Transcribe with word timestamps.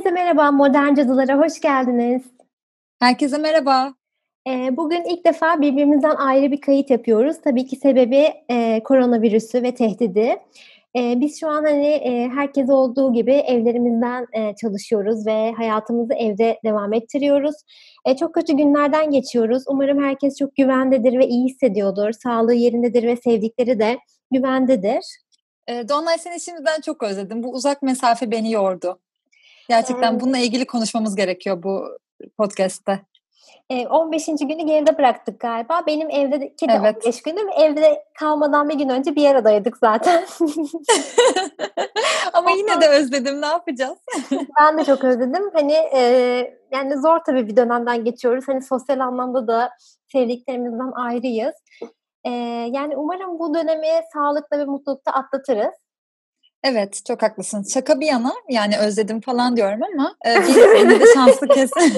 Herkese 0.00 0.14
merhaba, 0.14 0.50
Modern 0.50 0.94
Cadılara 0.94 1.38
hoş 1.38 1.60
geldiniz. 1.60 2.22
Herkese 3.00 3.38
merhaba. 3.38 3.94
Bugün 4.70 5.04
ilk 5.04 5.26
defa 5.26 5.60
birbirimizden 5.60 6.14
ayrı 6.14 6.52
bir 6.52 6.60
kayıt 6.60 6.90
yapıyoruz. 6.90 7.36
Tabii 7.44 7.66
ki 7.66 7.76
sebebi 7.76 8.32
e, 8.50 8.82
koronavirüsü 8.82 9.62
ve 9.62 9.74
tehdidi. 9.74 10.36
E, 10.96 11.20
biz 11.20 11.40
şu 11.40 11.48
an 11.48 11.64
hani 11.64 11.86
e, 11.86 12.28
herkes 12.28 12.70
olduğu 12.70 13.12
gibi 13.12 13.32
evlerimizden 13.32 14.26
e, 14.32 14.54
çalışıyoruz 14.56 15.26
ve 15.26 15.52
hayatımızı 15.52 16.14
evde 16.14 16.60
devam 16.64 16.92
ettiriyoruz. 16.92 17.54
Çok 18.18 18.34
kötü 18.34 18.52
günlerden 18.56 19.10
geçiyoruz. 19.10 19.62
Umarım 19.66 20.04
herkes 20.04 20.38
çok 20.38 20.56
güvendedir 20.56 21.18
ve 21.18 21.28
iyi 21.28 21.44
hissediyordur. 21.44 22.12
Sağlığı 22.12 22.54
yerindedir 22.54 23.02
ve 23.02 23.16
sevdikleri 23.16 23.78
de 23.78 23.98
güvendedir. 24.30 25.04
E, 25.68 25.88
Dolunay 25.88 26.18
seni 26.18 26.40
şimdiden 26.40 26.80
çok 26.80 27.02
özledim. 27.02 27.42
Bu 27.42 27.52
uzak 27.52 27.82
mesafe 27.82 28.30
beni 28.30 28.52
yordu. 28.52 28.98
Gerçekten 29.70 30.20
bununla 30.20 30.38
ilgili 30.38 30.66
konuşmamız 30.66 31.16
gerekiyor 31.16 31.62
bu 31.62 31.98
podcast'te. 32.38 33.00
15. 33.90 34.26
günü 34.26 34.66
geride 34.66 34.98
bıraktık 34.98 35.40
galiba. 35.40 35.82
Benim 35.86 36.10
evdeki 36.10 36.68
de 36.68 36.72
evet. 36.80 36.96
15 37.06 37.22
günüm. 37.22 37.48
Evde 37.48 38.04
kalmadan 38.18 38.68
bir 38.68 38.74
gün 38.74 38.88
önce 38.88 39.16
bir 39.16 39.26
aradaydık 39.26 39.76
zaten. 39.76 40.26
Ama 42.32 42.50
yine 42.50 42.80
de 42.80 42.88
özledim. 42.88 43.40
Ne 43.40 43.46
yapacağız? 43.46 43.98
ben 44.60 44.78
de 44.78 44.84
çok 44.84 45.04
özledim. 45.04 45.50
Hani 45.52 45.74
e, 45.94 46.00
yani 46.72 46.98
zor 47.00 47.18
tabii 47.26 47.48
bir 47.48 47.56
dönemden 47.56 48.04
geçiyoruz. 48.04 48.44
Hani 48.48 48.62
sosyal 48.62 49.00
anlamda 49.00 49.48
da 49.48 49.70
sevdiklerimizden 50.12 50.92
ayrıyız. 50.94 51.54
E, 52.24 52.30
yani 52.72 52.96
umarım 52.96 53.38
bu 53.38 53.54
dönemi 53.54 53.88
sağlıkla 54.12 54.58
ve 54.58 54.64
mutlulukta 54.64 55.12
atlatırız. 55.12 55.74
Evet 56.64 57.02
çok 57.06 57.22
haklısın. 57.22 57.62
Şaka 57.74 58.00
bir 58.00 58.06
yana 58.06 58.32
yani 58.48 58.78
özledim 58.78 59.20
falan 59.20 59.56
diyorum 59.56 59.80
ama 59.82 60.16
e, 60.26 60.36
bir 60.40 61.00
de 61.00 61.04
şanslı 61.14 61.48
kesin. 61.48 61.80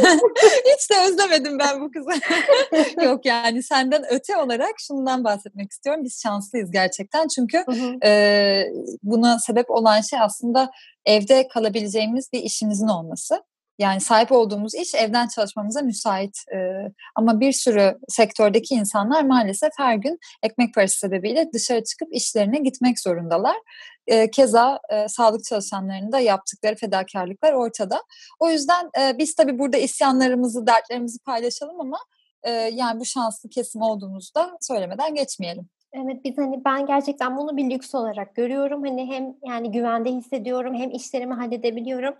Hiç 0.74 0.90
de 0.90 0.94
özlemedim 1.08 1.58
ben 1.58 1.80
bu 1.80 1.90
kızı. 1.90 2.10
Yok 3.04 3.26
yani 3.26 3.62
senden 3.62 4.04
öte 4.10 4.36
olarak 4.36 4.74
şundan 4.78 5.24
bahsetmek 5.24 5.72
istiyorum. 5.72 6.04
Biz 6.04 6.20
şanslıyız 6.22 6.70
gerçekten 6.70 7.28
çünkü 7.28 7.64
e, 8.04 8.62
buna 9.02 9.38
sebep 9.38 9.70
olan 9.70 10.00
şey 10.00 10.18
aslında 10.20 10.70
evde 11.06 11.48
kalabileceğimiz 11.48 12.32
bir 12.32 12.40
işimizin 12.40 12.88
olması. 12.88 13.42
Yani 13.78 14.00
sahip 14.00 14.32
olduğumuz 14.32 14.74
iş 14.74 14.94
evden 14.94 15.28
çalışmamıza 15.28 15.82
müsait. 15.82 16.38
Ee, 16.54 16.92
ama 17.14 17.40
bir 17.40 17.52
sürü 17.52 17.98
sektördeki 18.08 18.74
insanlar 18.74 19.22
maalesef 19.22 19.70
her 19.78 19.94
gün 19.94 20.18
ekmek 20.42 20.74
parası 20.74 20.98
sebebiyle 20.98 21.52
dışarı 21.52 21.84
çıkıp 21.84 22.08
işlerine 22.14 22.58
gitmek 22.58 23.00
zorundalar. 23.00 23.56
Ee, 24.06 24.30
keza 24.30 24.80
e, 24.90 25.08
sağlık 25.08 25.44
çalışanlarının 25.44 26.12
da 26.12 26.20
yaptıkları 26.20 26.76
fedakarlıklar 26.76 27.52
ortada. 27.52 28.02
O 28.40 28.50
yüzden 28.50 28.90
e, 29.00 29.18
biz 29.18 29.34
tabii 29.34 29.58
burada 29.58 29.76
isyanlarımızı, 29.76 30.66
dertlerimizi 30.66 31.18
paylaşalım 31.18 31.80
ama 31.80 31.98
e, 32.42 32.50
yani 32.50 33.00
bu 33.00 33.04
şanslı 33.04 33.48
kesim 33.48 33.82
olduğumuzda 33.82 34.58
söylemeden 34.60 35.14
geçmeyelim. 35.14 35.68
Evet 35.94 36.24
biz 36.24 36.38
hani 36.38 36.64
ben 36.64 36.86
gerçekten 36.86 37.36
bunu 37.36 37.56
bir 37.56 37.70
lüks 37.70 37.94
olarak 37.94 38.34
görüyorum. 38.34 38.82
Hani 38.82 39.06
hem 39.06 39.34
yani 39.44 39.72
güvende 39.72 40.10
hissediyorum 40.10 40.74
hem 40.74 40.90
işlerimi 40.90 41.34
halledebiliyorum. 41.34 42.14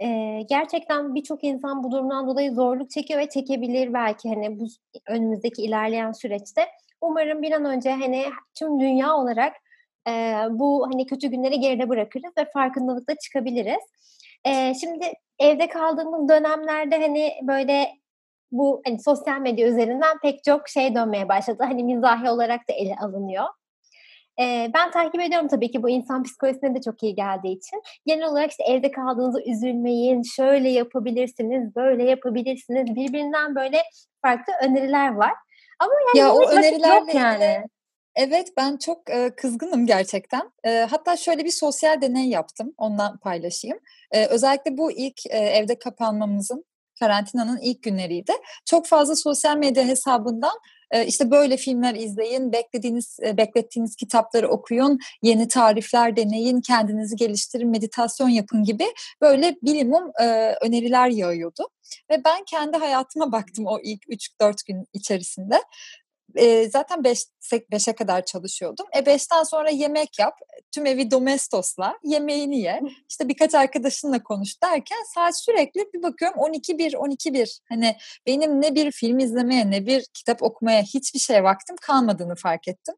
Ee, 0.00 0.42
gerçekten 0.48 1.14
birçok 1.14 1.44
insan 1.44 1.84
bu 1.84 1.90
durumdan 1.90 2.26
dolayı 2.26 2.52
zorluk 2.52 2.90
çekiyor 2.90 3.20
ve 3.20 3.28
çekebilir 3.28 3.92
belki 3.92 4.28
hani 4.28 4.60
bu 4.60 4.66
önümüzdeki 5.08 5.62
ilerleyen 5.62 6.12
süreçte. 6.12 6.66
Umarım 7.00 7.42
bir 7.42 7.52
an 7.52 7.64
önce 7.64 7.90
hani 7.90 8.24
tüm 8.58 8.80
dünya 8.80 9.16
olarak 9.16 9.52
e, 10.08 10.10
bu 10.50 10.86
hani 10.92 11.06
kötü 11.06 11.28
günleri 11.28 11.60
geride 11.60 11.88
bırakırız 11.88 12.32
ve 12.38 12.44
farkındalıkla 12.54 13.14
çıkabiliriz. 13.14 13.82
E, 14.44 14.74
şimdi 14.74 15.12
evde 15.38 15.68
kaldığımız 15.68 16.28
dönemlerde 16.28 17.00
hani 17.00 17.32
böyle 17.42 18.01
bu 18.52 18.82
hani 18.86 18.98
sosyal 19.02 19.40
medya 19.40 19.68
üzerinden 19.68 20.18
pek 20.22 20.44
çok 20.44 20.68
şey 20.68 20.94
dönmeye 20.94 21.28
başladı. 21.28 21.62
Hani 21.66 21.84
mizahi 21.84 22.30
olarak 22.30 22.60
da 22.68 22.72
ele 22.72 22.94
alınıyor. 23.00 23.44
Ee, 24.40 24.70
ben 24.74 24.90
takip 24.90 25.20
ediyorum 25.20 25.48
tabii 25.48 25.70
ki 25.70 25.82
bu 25.82 25.90
insan 25.90 26.22
psikolojisine 26.22 26.74
de 26.74 26.80
çok 26.80 27.02
iyi 27.02 27.14
geldiği 27.14 27.56
için. 27.56 27.82
Genel 28.06 28.28
olarak 28.28 28.50
işte 28.50 28.64
evde 28.64 28.90
kaldığınızda 28.90 29.42
üzülmeyin, 29.42 30.22
şöyle 30.22 30.70
yapabilirsiniz, 30.70 31.76
böyle 31.76 32.10
yapabilirsiniz. 32.10 32.94
Birbirinden 32.94 33.54
böyle 33.54 33.82
farklı 34.22 34.52
öneriler 34.62 35.14
var. 35.14 35.32
Ama 35.78 35.92
yani 36.06 36.18
ya 36.18 36.34
o 36.34 36.48
önerilerle 36.50 37.18
yani. 37.18 37.66
Evet 38.16 38.48
ben 38.56 38.76
çok 38.76 39.10
e, 39.10 39.30
kızgınım 39.36 39.86
gerçekten. 39.86 40.50
E, 40.64 40.86
hatta 40.90 41.16
şöyle 41.16 41.44
bir 41.44 41.50
sosyal 41.50 42.00
deney 42.00 42.28
yaptım. 42.28 42.74
Ondan 42.78 43.18
paylaşayım. 43.18 43.78
E, 44.10 44.26
özellikle 44.26 44.78
bu 44.78 44.92
ilk 44.92 45.26
e, 45.30 45.38
evde 45.38 45.78
kapanmamızın 45.78 46.64
karantinanın 47.02 47.58
ilk 47.62 47.82
günleriydi. 47.82 48.32
Çok 48.64 48.86
fazla 48.86 49.16
sosyal 49.16 49.56
medya 49.56 49.84
hesabından 49.84 50.58
işte 51.06 51.30
böyle 51.30 51.56
filmler 51.56 51.94
izleyin, 51.94 52.52
beklediğiniz, 52.52 53.18
beklettiğiniz 53.36 53.96
kitapları 53.96 54.48
okuyun, 54.48 54.98
yeni 55.22 55.48
tarifler 55.48 56.16
deneyin, 56.16 56.60
kendinizi 56.60 57.16
geliştirin, 57.16 57.70
meditasyon 57.70 58.28
yapın 58.28 58.64
gibi 58.64 58.84
böyle 59.20 59.56
bilimum 59.62 60.12
öneriler 60.60 61.08
yağıyordu. 61.08 61.68
Ve 62.10 62.24
ben 62.24 62.44
kendi 62.44 62.76
hayatıma 62.76 63.32
baktım 63.32 63.66
o 63.66 63.78
ilk 63.82 64.02
3-4 64.42 64.66
gün 64.66 64.86
içerisinde 64.92 65.60
e, 66.36 66.70
zaten 66.70 67.04
5 67.04 67.24
5'e 67.52 67.92
kadar 67.92 68.24
çalışıyordum. 68.24 68.86
E 68.92 68.98
5'ten 68.98 69.42
sonra 69.42 69.70
yemek 69.70 70.18
yap, 70.18 70.38
tüm 70.72 70.86
evi 70.86 71.10
domestosla, 71.10 71.98
yemeğini 72.04 72.60
ye, 72.60 72.80
işte 73.08 73.28
birkaç 73.28 73.54
arkadaşınla 73.54 74.22
konuş 74.22 74.62
derken 74.62 75.02
saat 75.14 75.40
sürekli 75.40 75.80
bir 75.94 76.02
bakıyorum 76.02 76.40
12-1, 76.40 76.96
12-1. 76.96 77.60
Hani 77.68 77.96
benim 78.26 78.62
ne 78.62 78.74
bir 78.74 78.92
film 78.92 79.18
izlemeye 79.18 79.70
ne 79.70 79.86
bir 79.86 80.06
kitap 80.14 80.42
okumaya 80.42 80.82
hiçbir 80.82 81.18
şey 81.18 81.44
vaktim 81.44 81.76
kalmadığını 81.76 82.34
fark 82.34 82.68
ettim. 82.68 82.94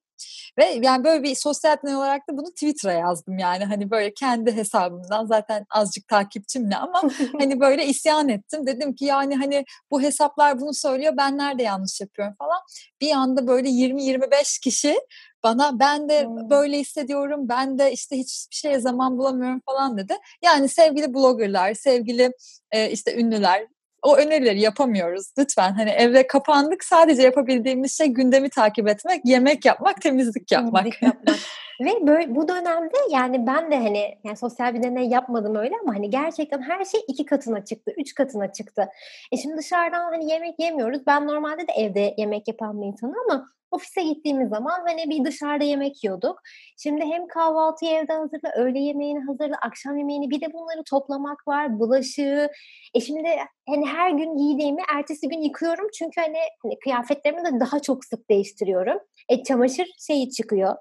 Ve 0.59 0.65
yani 0.83 1.05
böyle 1.05 1.23
bir 1.23 1.35
sosyal 1.35 1.77
deney 1.85 1.97
olarak 1.97 2.29
da 2.29 2.37
bunu 2.37 2.51
Twitter'a 2.51 2.93
yazdım 2.93 3.39
yani 3.39 3.65
hani 3.65 3.91
böyle 3.91 4.15
kendi 4.15 4.57
hesabımdan 4.57 5.27
zaten 5.27 5.67
azıcık 5.71 6.09
takipçimle 6.09 6.77
ama 6.77 7.03
hani 7.39 7.61
böyle 7.61 7.87
isyan 7.87 8.29
ettim. 8.29 8.67
Dedim 8.67 8.95
ki 8.95 9.05
yani 9.05 9.37
hani 9.37 9.65
bu 9.91 10.03
hesaplar 10.03 10.61
bunu 10.61 10.75
söylüyor 10.75 11.12
ben 11.17 11.39
nerede 11.39 11.62
yanlış 11.62 12.01
yapıyorum 12.01 12.35
falan. 12.39 12.61
Bir 13.01 13.12
anda 13.12 13.47
böyle 13.47 13.69
20-25 13.69 14.61
kişi 14.61 15.01
bana 15.45 15.79
ben 15.79 16.09
de 16.09 16.25
hmm. 16.25 16.51
böyle 16.51 16.79
hissediyorum 16.79 17.49
ben 17.49 17.79
de 17.79 17.93
işte 17.93 18.17
hiçbir 18.17 18.56
şeye 18.56 18.81
zaman 18.81 19.19
bulamıyorum 19.19 19.61
falan 19.67 19.99
dedi. 19.99 20.17
Yani 20.45 20.69
sevgili 20.69 21.15
bloggerlar, 21.15 21.75
sevgili 21.75 22.33
e, 22.71 22.91
işte 22.91 23.17
ünlüler 23.17 23.67
o 24.05 24.17
önerileri 24.17 24.61
yapamıyoruz. 24.61 25.27
Lütfen 25.39 25.73
hani 25.73 25.91
evde 25.91 26.27
kapandık 26.27 26.85
sadece 26.85 27.23
yapabildiğimiz 27.23 27.99
şey 27.99 28.07
gündemi 28.07 28.51
takip 28.51 28.89
etmek, 28.89 29.21
yemek 29.25 29.65
yapmak, 29.65 30.01
temizlik 30.03 30.53
yapmak. 30.53 30.83
Temizlik 30.83 31.03
yapmak. 31.03 31.37
Ve 31.81 32.07
böyle 32.07 32.35
bu 32.35 32.49
dönemde 32.49 32.97
yani 33.11 33.47
ben 33.47 33.71
de 33.71 33.77
hani 33.77 34.19
yani 34.25 34.37
sosyal 34.37 34.75
bir 34.75 34.83
deney 34.83 35.09
yapmadım 35.09 35.57
öyle 35.57 35.75
ama 35.83 35.95
hani 35.95 36.11
gerçekten 36.11 36.62
her 36.62 36.85
şey 36.85 37.01
iki 37.09 37.25
katına 37.25 37.65
çıktı, 37.65 37.93
üç 37.99 38.15
katına 38.15 38.53
çıktı. 38.53 38.89
E 39.33 39.37
şimdi 39.37 39.57
dışarıdan 39.57 40.01
hani 40.12 40.31
yemek 40.31 40.61
yemiyoruz. 40.61 41.07
Ben 41.07 41.27
normalde 41.27 41.69
de 41.69 41.73
evde 41.77 42.15
yemek 42.19 42.49
yapan 42.49 42.83
bir 42.83 42.87
insanım 42.87 43.15
ama 43.31 43.47
ofise 43.71 44.03
gittiğimiz 44.03 44.49
zaman 44.49 44.81
hani 44.87 45.11
bir 45.11 45.25
dışarıda 45.25 45.65
yemek 45.65 46.05
yiyorduk. 46.05 46.41
Şimdi 46.77 47.05
hem 47.05 47.27
kahvaltıyı 47.27 47.91
evde 47.91 48.12
hazırla, 48.12 48.53
öğle 48.56 48.79
yemeğini 48.79 49.21
hazırla, 49.21 49.56
akşam 49.62 49.99
yemeğini 49.99 50.31
bir 50.31 50.41
de 50.41 50.53
bunları 50.53 50.85
toplamak 50.85 51.49
var, 51.49 51.79
bulaşığı. 51.79 52.51
E 52.95 53.01
şimdi 53.01 53.29
hani 53.69 53.87
her 53.87 54.11
gün 54.11 54.37
giydiğimi 54.37 54.83
ertesi 54.95 55.29
gün 55.29 55.43
yıkıyorum 55.43 55.87
çünkü 55.99 56.21
hani, 56.21 56.39
hani 56.62 56.79
kıyafetlerimi 56.79 57.45
de 57.45 57.61
daha 57.61 57.81
çok 57.81 58.05
sık 58.05 58.31
değiştiriyorum. 58.31 58.99
E 59.29 59.43
çamaşır 59.43 59.87
şeyi 59.99 60.31
çıkıyor. 60.31 60.76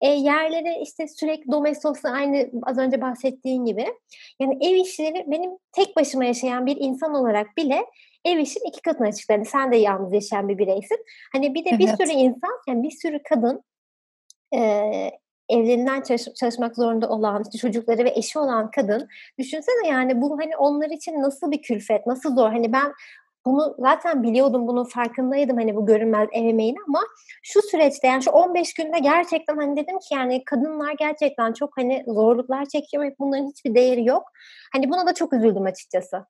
E, 0.00 0.08
yerleri 0.08 0.82
işte 0.82 1.08
sürekli 1.08 1.52
domestosla 1.52 2.10
aynı 2.10 2.50
az 2.62 2.78
önce 2.78 3.00
bahsettiğin 3.00 3.64
gibi. 3.64 3.86
Yani 4.40 4.58
ev 4.60 4.74
işleri 4.74 5.24
benim 5.26 5.50
tek 5.72 5.96
başıma 5.96 6.24
yaşayan 6.24 6.66
bir 6.66 6.76
insan 6.80 7.14
olarak 7.14 7.56
bile 7.56 7.86
ev 8.24 8.38
işin 8.38 8.68
iki 8.68 8.82
katına 8.82 9.12
çıktı. 9.12 9.32
Yani 9.32 9.44
sen 9.44 9.72
de 9.72 9.76
yalnız 9.76 10.12
yaşayan 10.12 10.48
bir 10.48 10.58
bireysin. 10.58 10.98
Hani 11.32 11.54
bir 11.54 11.64
de 11.64 11.78
bir 11.78 11.88
evet. 11.88 11.96
sürü 12.00 12.10
insan, 12.10 12.50
yani 12.68 12.82
bir 12.82 12.90
sürü 12.90 13.22
kadın 13.22 13.64
e, 14.54 14.60
evlerinden 15.48 16.00
çalış, 16.00 16.24
çalışmak 16.34 16.76
zorunda 16.76 17.08
olan, 17.08 17.42
işte 17.42 17.58
çocukları 17.58 18.04
ve 18.04 18.12
eşi 18.16 18.38
olan 18.38 18.70
kadın 18.70 19.08
düşünsene 19.38 19.88
yani 19.88 20.20
bu 20.20 20.38
hani 20.38 20.56
onlar 20.56 20.90
için 20.90 21.22
nasıl 21.22 21.50
bir 21.50 21.62
külfet, 21.62 22.06
nasıl 22.06 22.34
zor. 22.34 22.50
Hani 22.50 22.72
ben 22.72 22.92
bunu 23.46 23.74
zaten 23.78 24.22
biliyordum, 24.22 24.66
bunun 24.66 24.84
farkındaydım 24.84 25.56
hani 25.56 25.76
bu 25.76 25.86
görünmez 25.86 26.28
ev 26.32 26.44
emeğini 26.44 26.78
ama 26.88 27.00
şu 27.42 27.62
süreçte 27.62 28.06
yani 28.06 28.22
şu 28.22 28.30
15 28.30 28.74
günde 28.74 28.98
gerçekten 28.98 29.56
hani 29.56 29.76
dedim 29.76 29.98
ki 29.98 30.14
yani 30.14 30.44
kadınlar 30.44 30.94
gerçekten 30.98 31.52
çok 31.52 31.76
hani 31.76 32.04
zorluklar 32.08 32.64
çekiyor 32.64 33.04
ve 33.04 33.14
bunların 33.18 33.50
hiçbir 33.50 33.74
değeri 33.74 34.04
yok. 34.04 34.22
Hani 34.72 34.90
buna 34.90 35.06
da 35.06 35.14
çok 35.14 35.32
üzüldüm 35.32 35.64
açıkçası. 35.64 36.26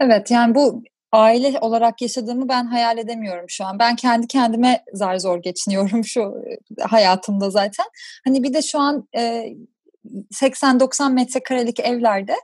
Evet 0.00 0.30
yani 0.30 0.54
bu 0.54 0.82
aile 1.12 1.58
olarak 1.60 2.02
yaşadığımı 2.02 2.48
ben 2.48 2.64
hayal 2.64 2.98
edemiyorum 2.98 3.44
şu 3.48 3.64
an. 3.64 3.78
Ben 3.78 3.96
kendi 3.96 4.26
kendime 4.26 4.84
zar 4.92 5.16
zor 5.16 5.42
geçiniyorum 5.42 6.04
şu 6.04 6.34
hayatımda 6.80 7.50
zaten. 7.50 7.86
Hani 8.24 8.42
bir 8.42 8.54
de 8.54 8.62
şu 8.62 8.78
an 8.78 9.08
e, 9.16 9.46
80-90 10.04 11.12
metrekarelik 11.12 11.80
evlerde 11.80 12.34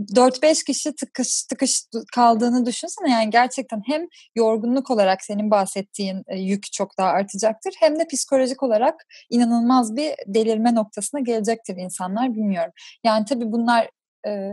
4-5 0.00 0.64
kişi 0.64 0.94
tıkış 0.96 1.42
tıkış 1.44 1.82
kaldığını 2.14 2.66
düşünsene 2.66 3.10
yani 3.10 3.30
gerçekten 3.30 3.82
hem 3.86 4.06
yorgunluk 4.34 4.90
olarak 4.90 5.24
senin 5.24 5.50
bahsettiğin 5.50 6.22
e, 6.26 6.38
yük 6.38 6.72
çok 6.72 6.98
daha 6.98 7.08
artacaktır 7.08 7.74
hem 7.80 7.98
de 7.98 8.06
psikolojik 8.06 8.62
olarak 8.62 8.94
inanılmaz 9.30 9.96
bir 9.96 10.14
delirme 10.26 10.74
noktasına 10.74 11.20
gelecektir 11.20 11.76
insanlar 11.76 12.34
bilmiyorum. 12.34 12.72
Yani 13.04 13.24
tabii 13.24 13.52
bunlar 13.52 13.90
e, 14.26 14.52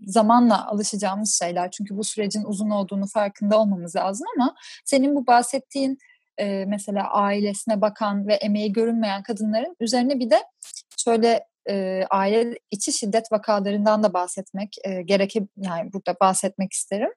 zamanla 0.00 0.66
alışacağımız 0.66 1.38
şeyler 1.38 1.70
çünkü 1.70 1.96
bu 1.96 2.04
sürecin 2.04 2.44
uzun 2.44 2.70
olduğunu 2.70 3.06
farkında 3.06 3.60
olmamız 3.60 3.96
lazım 3.96 4.26
ama 4.36 4.54
senin 4.84 5.16
bu 5.16 5.26
bahsettiğin 5.26 5.98
e, 6.38 6.64
mesela 6.64 7.10
ailesine 7.10 7.80
bakan 7.80 8.26
ve 8.26 8.34
emeği 8.34 8.72
görünmeyen 8.72 9.22
kadınların 9.22 9.76
üzerine 9.80 10.18
bir 10.18 10.30
de 10.30 10.42
şöyle 11.04 11.51
e, 11.68 12.04
aile 12.10 12.58
içi 12.70 12.92
şiddet 12.92 13.32
vakalarından 13.32 14.02
da 14.02 14.12
bahsetmek 14.12 14.76
e, 14.84 15.02
gereke 15.02 15.40
yani 15.56 15.92
burada 15.92 16.16
bahsetmek 16.20 16.72
isterim. 16.72 17.10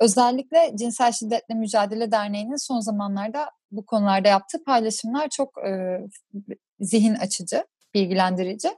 Özellikle 0.00 0.72
Cinsel 0.78 1.12
Şiddetle 1.12 1.54
Mücadele 1.54 2.12
Derneği'nin 2.12 2.66
son 2.66 2.80
zamanlarda 2.80 3.50
bu 3.70 3.86
konularda 3.86 4.28
yaptığı 4.28 4.64
paylaşımlar 4.64 5.28
çok 5.28 5.58
e, 5.66 6.00
zihin 6.80 7.14
açıcı, 7.14 7.64
bilgilendirici. 7.94 8.68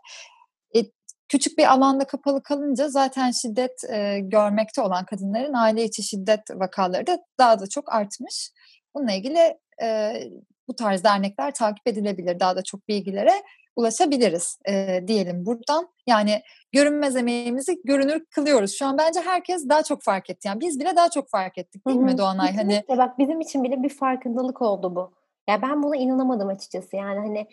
E, 0.76 0.81
küçük 1.29 1.58
bir 1.58 1.73
alanda 1.73 2.05
kapalı 2.05 2.43
kalınca 2.43 2.88
zaten 2.88 3.31
şiddet 3.31 3.85
e, 3.91 4.20
görmekte 4.20 4.82
olan 4.82 5.05
kadınların 5.05 5.55
aile 5.55 5.85
içi 5.85 6.03
şiddet 6.03 6.41
vakaları 6.50 7.06
da 7.06 7.19
daha 7.38 7.61
da 7.61 7.67
çok 7.67 7.93
artmış. 7.93 8.50
Bununla 8.94 9.12
ilgili 9.12 9.58
e, 9.82 10.12
bu 10.69 10.76
tarz 10.76 11.05
dernekler 11.05 11.55
takip 11.55 11.87
edilebilir. 11.88 12.41
Daha 12.41 12.56
da 12.56 12.62
çok 12.62 12.88
bilgilere 12.88 13.43
ulaşabiliriz 13.77 14.59
e, 14.69 15.05
diyelim 15.07 15.47
buradan. 15.47 15.89
Yani 16.07 16.43
görünmez 16.73 17.17
emeğimizi 17.17 17.81
görünür 17.85 18.25
kılıyoruz. 18.25 18.73
Şu 18.73 18.87
an 18.87 18.99
bence 18.99 19.21
herkes 19.21 19.69
daha 19.69 19.83
çok 19.83 20.03
fark 20.03 20.31
etti. 20.31 20.49
Yani 20.49 20.61
biz 20.61 20.81
bile 20.81 20.97
daha 20.97 21.11
çok 21.11 21.29
fark 21.29 21.59
ettik 21.59 21.87
değil 21.87 21.99
Hı-hı. 21.99 22.07
mi 22.07 22.19
Doğanay? 22.19 22.57
Hani 22.57 22.85
bak 22.89 23.19
bizim 23.19 23.41
için 23.41 23.65
bile 23.65 23.83
bir 23.83 23.89
farkındalık 23.89 24.63
oldu 24.63 24.97
bu. 24.97 25.13
Ya 25.49 25.63
ben 25.63 25.83
buna 25.83 25.97
inanamadım 25.97 26.49
açıkçası. 26.49 26.97
Yani 26.97 27.19
hani 27.19 27.47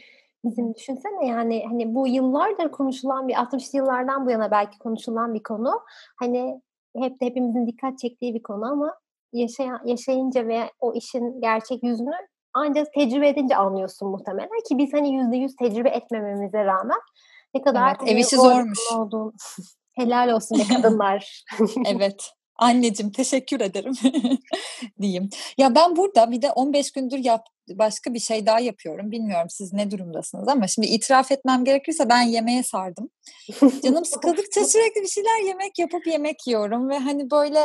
bizim 0.45 0.75
düşünsene 0.75 1.27
yani 1.27 1.65
hani 1.67 1.95
bu 1.95 2.07
yıllardır 2.07 2.71
konuşulan 2.71 3.27
bir 3.27 3.39
60 3.39 3.73
yıllardan 3.73 4.25
bu 4.25 4.31
yana 4.31 4.51
belki 4.51 4.79
konuşulan 4.79 5.33
bir 5.33 5.43
konu. 5.43 5.81
Hani 6.15 6.61
hep 6.97 7.21
de 7.21 7.25
hepimizin 7.25 7.67
dikkat 7.67 7.99
çektiği 7.99 8.33
bir 8.33 8.43
konu 8.43 8.65
ama 8.65 8.95
yaşayan, 9.33 9.81
yaşayınca 9.85 10.47
ve 10.47 10.71
o 10.79 10.93
işin 10.93 11.41
gerçek 11.41 11.83
yüzünü 11.83 12.15
ancak 12.53 12.93
tecrübe 12.93 13.29
edince 13.29 13.55
anlıyorsun 13.55 14.09
muhtemelen 14.09 14.49
ki 14.69 14.77
biz 14.77 14.93
hani 14.93 15.15
yüzde 15.15 15.37
yüz 15.37 15.55
tecrübe 15.55 15.89
etmememize 15.89 16.65
rağmen 16.65 16.99
ne 17.53 17.61
kadar 17.61 17.97
evet, 17.99 18.11
ev 18.11 18.17
işi 18.17 18.35
zormuş. 18.35 18.79
Olduğunu, 18.95 19.33
helal 19.93 20.29
olsun 20.29 20.59
be 20.59 20.63
kadınlar. 20.75 21.43
evet. 21.85 22.31
Anneciğim 22.55 23.11
teşekkür 23.11 23.59
ederim 23.61 23.93
diyeyim. 25.01 25.29
Ya 25.57 25.75
ben 25.75 25.95
burada 25.95 26.31
bir 26.31 26.41
de 26.41 26.51
15 26.51 26.91
gündür 26.91 27.17
yap, 27.17 27.45
başka 27.69 28.13
bir 28.13 28.19
şey 28.19 28.45
daha 28.45 28.59
yapıyorum. 28.59 29.11
Bilmiyorum 29.11 29.47
siz 29.49 29.73
ne 29.73 29.91
durumdasınız 29.91 30.47
ama 30.47 30.67
şimdi 30.67 30.87
itiraf 30.87 31.31
etmem 31.31 31.65
gerekirse 31.65 32.09
ben 32.09 32.21
yemeğe 32.21 32.63
sardım. 32.63 33.09
Canım 33.83 34.05
sıkıldıkça 34.05 34.65
sürekli 34.65 35.01
bir 35.01 35.07
şeyler 35.07 35.47
yemek 35.47 35.79
yapıp 35.79 36.07
yemek 36.07 36.47
yiyorum 36.47 36.89
ve 36.89 36.97
hani 36.97 37.31
böyle 37.31 37.59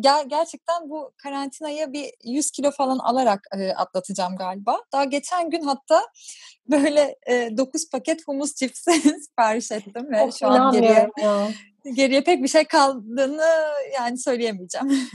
ger- 0.00 0.28
gerçekten 0.28 0.90
bu 0.90 1.12
karantinaya 1.16 1.92
bir 1.92 2.10
100 2.24 2.50
kilo 2.50 2.70
falan 2.70 2.98
alarak 2.98 3.46
e, 3.58 3.72
atlatacağım 3.72 4.36
galiba. 4.36 4.80
Daha 4.92 5.04
geçen 5.04 5.50
gün 5.50 5.62
hatta 5.62 6.02
böyle 6.70 7.16
e, 7.26 7.56
9 7.56 7.90
paket 7.90 8.28
humus 8.28 8.54
cipsi 8.54 8.92
sipariş 9.20 9.72
ettim 9.72 10.12
ve 10.12 10.30
şu 10.32 10.46
an 10.46 10.72
geriye, 10.72 11.08
ya. 11.22 11.48
geriye 11.94 12.20
pek 12.20 12.42
bir 12.42 12.48
şey 12.48 12.64
kaldığını 12.64 13.50
yani 13.94 14.18
söyleyemeyeceğim. 14.18 15.08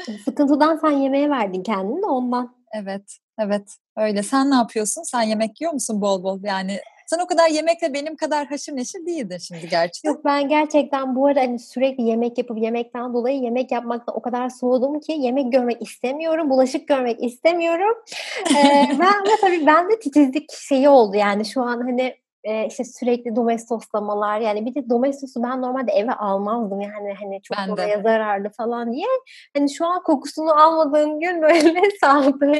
Sıkıntıdan 0.24 0.76
sen 0.76 0.90
yemeğe 0.90 1.30
verdin 1.30 1.62
kendini 1.62 2.02
de 2.02 2.06
ondan. 2.06 2.56
Evet, 2.72 3.18
evet. 3.38 3.76
Öyle. 3.96 4.22
Sen 4.22 4.50
ne 4.50 4.54
yapıyorsun? 4.54 5.02
Sen 5.02 5.22
yemek 5.22 5.60
yiyor 5.60 5.72
musun 5.72 6.00
bol 6.00 6.22
bol? 6.22 6.40
Yani 6.42 6.80
sen 7.06 7.18
o 7.18 7.26
kadar 7.26 7.48
yemekle 7.48 7.94
benim 7.94 8.16
kadar 8.16 8.46
haşır 8.46 8.76
neşir 8.76 9.06
değildin 9.06 9.38
şimdi 9.38 9.68
gerçekten. 9.68 10.10
Yok 10.10 10.24
ben 10.24 10.48
gerçekten 10.48 11.16
bu 11.16 11.26
ara 11.26 11.40
hani 11.40 11.58
sürekli 11.58 12.02
yemek 12.02 12.38
yapıp 12.38 12.58
yemekten 12.58 13.14
dolayı 13.14 13.40
yemek 13.40 13.72
yapmakta 13.72 14.12
o 14.12 14.22
kadar 14.22 14.48
soğudum 14.48 15.00
ki 15.00 15.12
yemek 15.12 15.52
görmek 15.52 15.82
istemiyorum, 15.82 16.50
bulaşık 16.50 16.88
görmek 16.88 17.24
istemiyorum. 17.24 17.96
ee, 18.50 18.88
ben 19.00 19.26
de 19.26 19.30
tabii 19.40 19.66
bende 19.66 19.98
titizlik 19.98 20.52
şeyi 20.52 20.88
oldu 20.88 21.16
yani 21.16 21.44
şu 21.44 21.62
an 21.62 21.80
hani 21.80 22.21
e, 22.44 22.66
işte 22.66 22.84
sürekli 22.84 23.36
domestoslamalar 23.36 24.40
yani 24.40 24.66
bir 24.66 24.74
de 24.74 24.88
domestosu 24.88 25.42
ben 25.42 25.62
normalde 25.62 25.92
eve 25.92 26.12
almazdım 26.12 26.80
yani 26.80 27.14
hani 27.20 27.42
çok 27.42 27.56
ben 27.56 27.68
oraya 27.68 27.98
de. 27.98 28.02
zararlı 28.02 28.50
falan 28.50 28.92
diye. 28.92 29.06
Hani 29.56 29.74
şu 29.74 29.86
an 29.86 30.02
kokusunu 30.02 30.60
almadığım 30.60 31.20
gün 31.20 31.42
böyle 31.42 31.82
sağlıklı 32.00 32.52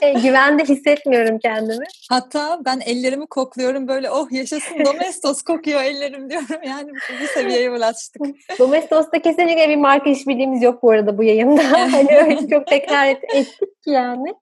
şey 0.00 0.14
güvende 0.22 0.64
hissetmiyorum 0.64 1.38
kendimi. 1.38 1.84
Hatta 2.10 2.60
ben 2.64 2.80
ellerimi 2.86 3.26
kokluyorum 3.26 3.88
böyle 3.88 4.10
oh 4.10 4.32
yaşasın 4.32 4.84
domestos 4.84 5.42
kokuyor 5.42 5.80
ellerim 5.82 6.30
diyorum 6.30 6.62
yani 6.66 6.90
bu, 6.92 7.26
seviyeye 7.34 7.70
ulaştık. 7.70 8.22
Domestos'ta 8.58 9.22
kesinlikle 9.22 9.68
bir 9.68 9.76
marka 9.76 10.10
işbirliğimiz 10.10 10.62
yok 10.62 10.82
bu 10.82 10.90
arada 10.90 11.18
bu 11.18 11.22
yayında. 11.22 11.62
hani 11.92 12.16
öyle 12.16 12.48
çok 12.48 12.66
tekrar 12.66 13.06
ettik 13.08 13.48
yani. 13.86 14.34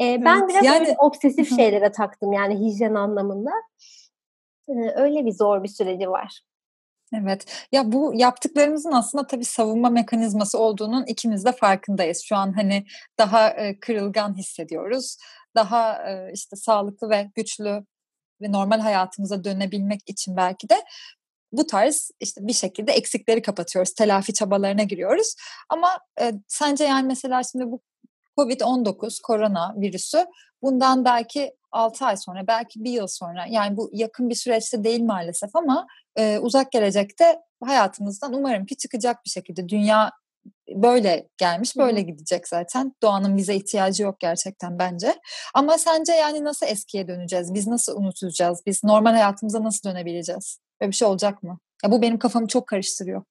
Ee, 0.00 0.24
ben 0.24 0.38
evet, 0.38 0.48
biraz 0.48 0.64
yani... 0.64 0.94
obsesif 0.98 1.56
şeylere 1.56 1.92
taktım 1.92 2.32
yani 2.32 2.60
hijyen 2.60 2.94
anlamında. 2.94 3.50
Öyle 4.96 5.26
bir 5.26 5.32
zor 5.32 5.62
bir 5.62 5.68
süreci 5.68 6.10
var. 6.10 6.42
Evet. 7.14 7.66
Ya 7.72 7.92
bu 7.92 8.12
yaptıklarımızın 8.14 8.92
aslında 8.92 9.26
tabii 9.26 9.44
savunma 9.44 9.90
mekanizması 9.90 10.58
olduğunun 10.58 11.06
ikimiz 11.06 11.44
de 11.44 11.52
farkındayız. 11.52 12.22
Şu 12.24 12.36
an 12.36 12.52
hani 12.52 12.86
daha 13.18 13.54
kırılgan 13.80 14.38
hissediyoruz. 14.38 15.16
Daha 15.54 15.98
işte 16.32 16.56
sağlıklı 16.56 17.10
ve 17.10 17.30
güçlü 17.34 17.84
ve 18.42 18.52
normal 18.52 18.80
hayatımıza 18.80 19.44
dönebilmek 19.44 20.00
için 20.06 20.36
belki 20.36 20.68
de 20.68 20.74
bu 21.52 21.66
tarz 21.66 22.10
işte 22.20 22.40
bir 22.46 22.52
şekilde 22.52 22.92
eksikleri 22.92 23.42
kapatıyoruz. 23.42 23.94
Telafi 23.94 24.32
çabalarına 24.32 24.82
giriyoruz. 24.82 25.34
Ama 25.68 25.98
sence 26.48 26.84
yani 26.84 27.06
mesela 27.06 27.42
şimdi 27.42 27.64
bu 27.66 27.80
Covid-19 28.38 29.22
korona 29.22 29.74
virüsü 29.76 30.26
bundan 30.62 31.04
belki 31.04 31.52
6 31.72 32.04
ay 32.06 32.16
sonra 32.16 32.46
belki 32.46 32.84
bir 32.84 32.90
yıl 32.90 33.06
sonra 33.06 33.46
yani 33.46 33.76
bu 33.76 33.90
yakın 33.92 34.30
bir 34.30 34.34
süreçte 34.34 34.84
değil 34.84 35.02
maalesef 35.02 35.56
ama 35.56 35.86
e, 36.16 36.38
uzak 36.38 36.72
gelecekte 36.72 37.40
hayatımızdan 37.64 38.32
umarım 38.32 38.66
ki 38.66 38.76
çıkacak 38.76 39.24
bir 39.24 39.30
şekilde. 39.30 39.68
Dünya 39.68 40.10
böyle 40.68 41.28
gelmiş 41.38 41.76
böyle 41.76 42.02
gidecek 42.02 42.48
zaten. 42.48 42.92
Doğanın 43.02 43.36
bize 43.36 43.54
ihtiyacı 43.54 44.02
yok 44.02 44.20
gerçekten 44.20 44.78
bence. 44.78 45.14
Ama 45.54 45.78
sence 45.78 46.12
yani 46.12 46.44
nasıl 46.44 46.66
eskiye 46.66 47.08
döneceğiz? 47.08 47.54
Biz 47.54 47.66
nasıl 47.66 47.96
unutacağız? 47.96 48.62
Biz 48.66 48.84
normal 48.84 49.12
hayatımıza 49.12 49.64
nasıl 49.64 49.90
dönebileceğiz? 49.90 50.58
Böyle 50.80 50.90
bir 50.90 50.96
şey 50.96 51.08
olacak 51.08 51.42
mı? 51.42 51.58
Ya 51.84 51.90
bu 51.90 52.02
benim 52.02 52.18
kafamı 52.18 52.46
çok 52.46 52.66
karıştırıyor 52.66 53.22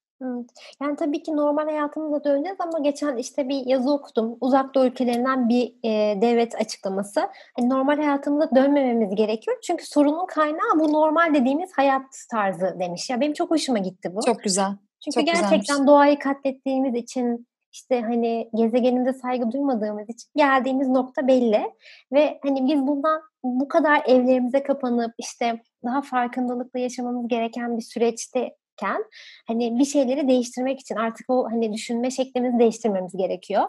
yani, 0.82 0.96
tabii 0.96 1.22
ki 1.22 1.36
normal 1.36 1.64
hayatımıza 1.64 2.24
döneceğiz 2.24 2.56
ama 2.60 2.78
geçen, 2.78 3.16
işte, 3.16 3.48
bir 3.48 3.66
yazı 3.66 3.92
okudum. 3.92 4.36
Uzak 4.40 4.74
Doğu 4.74 4.86
ülkelerinden 4.86 5.48
bir, 5.48 5.74
eee, 5.82 6.18
devlet 6.22 6.54
açıklaması. 6.54 7.20
Hani, 7.56 7.68
normal 7.68 7.96
hayatımıza 7.96 8.50
dönmememiz 8.56 9.14
gerekiyor 9.14 9.56
çünkü 9.62 9.86
sorunun 9.86 10.26
kaynağı 10.26 10.78
bu 10.80 10.92
normal 10.92 11.34
dediğimiz 11.34 11.70
hayat 11.76 12.02
tarzı 12.30 12.76
demiş. 12.80 13.10
Ya, 13.10 13.20
benim 13.20 13.32
çok 13.32 13.50
hoşuma 13.50 13.78
gitti 13.78 14.10
bu. 14.14 14.20
Çok 14.26 14.42
güzel. 14.42 14.70
Çünkü 15.04 15.14
çok 15.14 15.26
gerçekten 15.26 15.60
güzelmiş. 15.60 15.86
doğayı 15.86 16.18
katlettiğimiz 16.18 16.94
için, 16.94 17.46
işte, 17.72 18.00
hani, 18.00 18.50
gezegenimize 18.54 19.12
saygı 19.18 19.52
duymadığımız 19.52 20.08
için 20.08 20.30
geldiğimiz 20.36 20.88
nokta 20.88 21.26
belli 21.28 21.72
ve, 22.12 22.38
hani, 22.42 22.66
biz 22.66 22.86
bundan 22.86 23.20
bu 23.44 23.68
kadar 23.68 24.02
evlerimize 24.06 24.62
kapanıp, 24.62 25.14
işte, 25.18 25.62
daha 25.84 26.02
farkındalıkla 26.02 26.78
yaşamamız 26.78 27.28
gereken 27.28 27.76
bir 27.76 27.82
süreçte 27.82 28.56
iken 28.78 29.04
hani 29.46 29.78
bir 29.78 29.84
şeyleri 29.84 30.28
değiştirmek 30.28 30.80
için 30.80 30.96
artık 30.96 31.30
o 31.30 31.46
hani 31.50 31.72
düşünme 31.72 32.10
şeklimizi 32.10 32.58
değiştirmemiz 32.58 33.16
gerekiyor. 33.16 33.64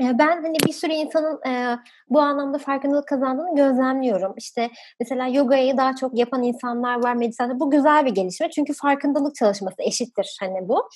Ben 0.00 0.42
hani 0.42 0.56
bir 0.66 0.72
sürü 0.72 0.92
insanın 0.92 1.40
e, 1.46 1.78
bu 2.08 2.20
anlamda 2.20 2.58
farkındalık 2.58 3.08
kazandığını 3.08 3.56
gözlemliyorum. 3.56 4.34
İşte 4.36 4.70
mesela 5.00 5.26
yogayı 5.26 5.76
daha 5.76 5.96
çok 5.96 6.18
yapan 6.18 6.42
insanlar 6.42 7.02
var 7.02 7.14
meditasyonda. 7.14 7.60
Bu 7.60 7.70
güzel 7.70 8.06
bir 8.06 8.10
gelişme 8.10 8.50
çünkü 8.50 8.72
farkındalık 8.72 9.34
çalışması 9.34 9.76
eşittir 9.78 10.36
hani 10.40 10.68
bu. 10.68 10.88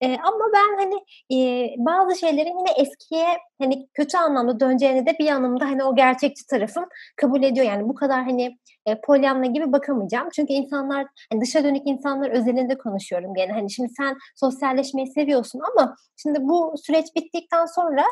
E, 0.00 0.06
ama 0.06 0.44
ben 0.54 0.78
hani 0.78 0.94
e, 1.32 1.68
bazı 1.78 2.18
şeylerin 2.18 2.58
yine 2.58 2.70
eskiye 2.76 3.26
hani 3.60 3.88
kötü 3.94 4.18
anlamda 4.18 4.60
döneceğini 4.60 5.06
de 5.06 5.16
bir 5.18 5.28
anlamda 5.28 5.64
hani 5.64 5.84
o 5.84 5.96
gerçekçi 5.96 6.46
tarafım 6.46 6.84
kabul 7.16 7.42
ediyor. 7.42 7.66
Yani 7.66 7.88
bu 7.88 7.94
kadar 7.94 8.24
hani 8.24 8.58
e, 8.86 9.00
polyanla 9.00 9.46
gibi 9.46 9.72
bakamayacağım. 9.72 10.28
Çünkü 10.32 10.52
insanlar 10.52 11.06
hani 11.32 11.40
dışa 11.40 11.64
dönük 11.64 11.82
insanlar 11.86 12.30
özelinde 12.30 12.78
konuşuyorum 12.78 13.34
gene. 13.34 13.52
Hani 13.52 13.70
şimdi 13.70 13.88
sen 13.96 14.16
sosyalleşmeyi 14.36 15.06
seviyorsun 15.06 15.60
ama 15.72 15.96
şimdi 16.16 16.38
bu 16.42 16.74
süreç 16.84 17.06
bittikten 17.16 17.66
sonra 17.66 18.02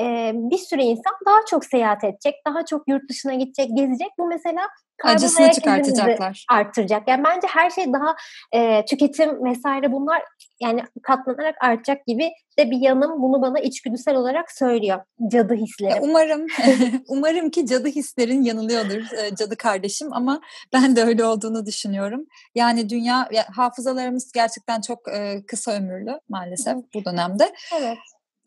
e, 0.00 0.32
bir 0.34 0.58
sürü 0.58 0.80
insan 0.80 1.12
daha 1.26 1.38
çok 1.50 1.64
seyahat 1.64 2.04
edecek, 2.04 2.34
daha 2.46 2.64
çok 2.64 2.88
yurt 2.88 3.10
dışına 3.10 3.34
gidecek, 3.34 3.76
gezecek. 3.76 4.08
Bu 4.18 4.26
mesela 4.26 4.68
acısını 5.04 5.50
çıkartacaklar. 5.50 6.46
Arttıracak. 6.50 7.08
Yani 7.08 7.24
bence 7.24 7.46
her 7.46 7.70
şey 7.70 7.92
daha 7.92 8.16
e, 8.52 8.84
tüketim 8.84 9.44
vesaire 9.44 9.92
bunlar 9.92 10.22
yani 10.60 10.82
katlanarak 11.02 11.54
artacak 11.60 12.06
gibi 12.06 12.30
de 12.58 12.70
bir 12.70 12.80
yanım 12.80 13.22
bunu 13.22 13.42
bana 13.42 13.58
içgüdüsel 13.58 14.16
olarak 14.16 14.52
söylüyor. 14.52 15.00
Cadı 15.28 15.54
hisleri. 15.54 16.00
Umarım 16.00 16.46
umarım 17.08 17.50
ki 17.50 17.66
cadı 17.66 17.88
hislerin 17.88 18.42
yanılıyordur 18.42 19.02
cadı 19.38 19.56
kardeşim 19.56 20.12
ama 20.12 20.40
ben 20.72 20.96
de 20.96 21.02
öyle 21.02 21.24
olduğunu 21.24 21.66
düşünüyorum. 21.66 22.26
Yani 22.54 22.88
dünya 22.88 23.28
ya, 23.32 23.46
hafızalarımız 23.56 24.32
gerçekten 24.32 24.80
çok 24.80 24.98
kısa 25.46 25.72
ömürlü 25.72 26.20
maalesef 26.28 26.76
bu 26.94 27.04
dönemde. 27.04 27.52
Evet. 27.80 27.98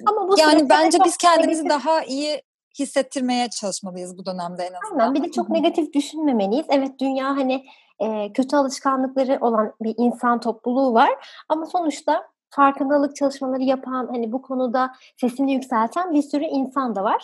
Ama 0.05 0.27
bu 0.27 0.39
yani 0.39 0.70
bence 0.70 0.98
biz 1.05 1.17
kendimizi 1.17 1.63
negatif... 1.63 1.88
daha 1.88 2.03
iyi 2.03 2.41
hissettirmeye 2.79 3.50
çalışmalıyız 3.50 4.17
bu 4.17 4.25
dönemde 4.25 4.63
en 4.63 4.74
azından. 4.74 5.00
Aynen 5.00 5.13
bir 5.13 5.24
de 5.24 5.31
çok 5.31 5.50
negatif 5.50 5.93
düşünmemeliyiz. 5.93 6.65
Evet 6.70 7.00
dünya 7.00 7.25
hani 7.25 7.65
e, 8.00 8.34
kötü 8.34 8.55
alışkanlıkları 8.55 9.38
olan 9.41 9.74
bir 9.81 9.96
insan 9.98 10.39
topluluğu 10.39 10.93
var 10.93 11.10
ama 11.50 11.65
sonuçta 11.65 12.27
farkındalık 12.50 13.15
çalışmaları 13.15 13.63
yapan 13.63 14.08
hani 14.12 14.31
bu 14.31 14.41
konuda 14.41 14.91
sesini 15.17 15.53
yükselten 15.53 16.13
bir 16.13 16.22
sürü 16.22 16.43
insan 16.43 16.96
da 16.96 17.03
var. 17.03 17.24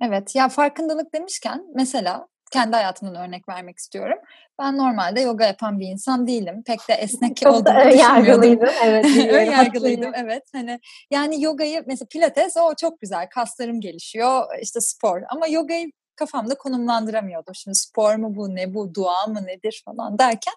Evet 0.00 0.34
ya 0.34 0.48
farkındalık 0.48 1.14
demişken 1.14 1.64
mesela 1.74 2.28
kendi 2.50 2.76
hayatımdan 2.76 3.28
örnek 3.28 3.48
vermek 3.48 3.78
istiyorum. 3.78 4.18
Ben 4.58 4.78
normalde 4.78 5.20
yoga 5.20 5.46
yapan 5.46 5.80
bir 5.80 5.86
insan 5.86 6.26
değilim. 6.26 6.62
Pek 6.66 6.88
de 6.88 6.94
esnek 6.98 7.36
Çok 7.36 7.52
olduğumu 7.52 7.64
da 7.64 7.90
düşünmüyordum. 7.90 8.68
Evet, 8.84 9.04
ön 9.30 9.44
yargılıydım 9.44 10.12
evet. 10.14 10.42
Hani 10.52 10.80
yani 11.10 11.42
yogayı 11.42 11.84
mesela 11.86 12.06
pilates 12.10 12.56
o 12.56 12.74
çok 12.80 13.00
güzel. 13.00 13.28
Kaslarım 13.28 13.80
gelişiyor. 13.80 14.44
işte 14.62 14.80
spor. 14.80 15.22
Ama 15.28 15.46
yogayı 15.46 15.90
kafamda 16.16 16.54
konumlandıramıyordum. 16.54 17.54
Şimdi 17.54 17.74
spor 17.74 18.14
mu 18.14 18.36
bu 18.36 18.54
ne 18.54 18.74
bu 18.74 18.94
dua 18.94 19.26
mı 19.26 19.46
nedir 19.46 19.82
falan 19.84 20.18
derken 20.18 20.54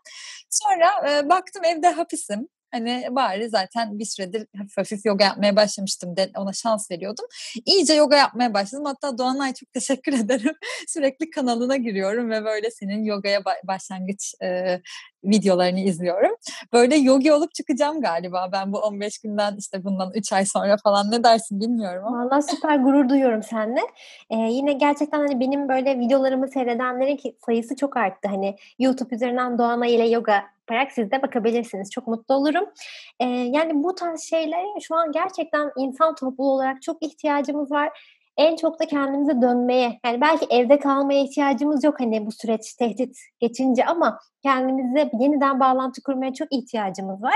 sonra 0.50 1.10
e, 1.10 1.30
baktım 1.30 1.64
evde 1.66 1.90
hapisim. 1.90 2.48
Hani 2.74 3.08
bari 3.12 3.50
zaten 3.50 4.00
bir 4.00 4.06
süredir 4.06 4.48
hafif 4.58 4.78
hafif 4.78 5.06
yoga 5.06 5.26
yapmaya 5.26 5.56
başlamıştım. 5.56 6.18
De, 6.18 6.30
ona 6.38 6.54
şans 6.54 6.92
veriyordum. 6.92 7.26
İyice 7.66 7.94
yoga 7.94 8.16
yapmaya 8.16 8.54
başladım. 8.54 8.86
Hatta 8.86 9.18
Doğanay 9.18 9.54
çok 9.54 9.74
teşekkür 9.74 10.14
ederim. 10.20 10.56
Sürekli 10.88 11.30
kanalına 11.30 11.76
giriyorum 11.76 12.30
ve 12.30 12.46
böyle 12.46 12.72
senin 12.72 13.04
yogaya 13.04 13.42
başlangıç 13.68 14.34
e, 14.44 14.80
videolarını 15.24 15.80
izliyorum. 15.80 16.36
Böyle 16.74 16.96
yogi 16.96 17.34
olup 17.34 17.54
çıkacağım 17.54 18.02
galiba 18.02 18.50
ben 18.52 18.74
bu 18.74 18.80
15 18.80 19.20
günden 19.20 19.56
işte 19.60 19.84
bundan 19.84 20.12
3 20.16 20.34
ay 20.34 20.46
sonra 20.46 20.78
falan 20.84 21.12
ne 21.12 21.24
dersin 21.24 21.60
bilmiyorum 21.60 22.06
ama. 22.08 22.26
Valla 22.26 22.42
süper 22.42 22.78
gurur 22.78 23.10
duyuyorum 23.10 23.44
seninle. 23.44 23.82
Ee, 24.30 24.36
yine 24.36 24.74
gerçekten 24.74 25.18
hani 25.18 25.40
benim 25.40 25.70
böyle 25.70 26.00
videolarımı 26.00 26.48
seyredenlerin 26.48 27.20
sayısı 27.46 27.76
çok 27.76 27.98
arttı. 27.98 28.30
Hani 28.30 28.56
YouTube 28.80 29.16
üzerinden 29.16 29.58
Doğana 29.58 29.88
ile 29.88 30.08
yoga 30.08 30.44
yaparak 30.70 30.92
siz 30.92 31.12
de 31.12 31.22
bakabilirsiniz. 31.22 31.92
Çok 31.92 32.08
mutlu 32.08 32.36
olurum. 32.36 32.66
Ee, 33.20 33.26
yani 33.26 33.84
bu 33.84 33.96
tarz 33.96 34.22
şeylere 34.22 34.80
şu 34.82 34.96
an 34.96 35.12
gerçekten 35.12 35.72
insan 35.78 36.16
topluluğu 36.16 36.52
olarak 36.52 36.82
çok 36.82 37.04
ihtiyacımız 37.04 37.72
var 37.72 37.90
en 38.38 38.56
çok 38.56 38.80
da 38.80 38.86
kendimize 38.86 39.42
dönmeye 39.42 40.00
yani 40.06 40.22
belki 40.22 40.46
evde 40.50 40.80
kalmaya 40.80 41.24
ihtiyacımız 41.24 41.84
yok 41.84 42.00
hani 42.00 42.26
bu 42.26 42.32
süreç 42.32 42.74
tehdit 42.74 43.18
geçince 43.40 43.86
ama 43.86 44.20
kendimize 44.44 45.10
yeniden 45.20 45.60
bağlantı 45.60 46.04
kurmaya 46.04 46.34
çok 46.34 46.48
ihtiyacımız 46.54 47.24
var. 47.24 47.36